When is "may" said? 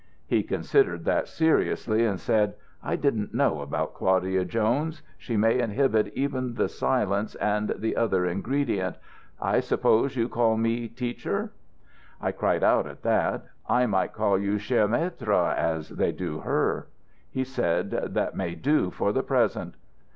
5.37-5.59, 18.35-18.55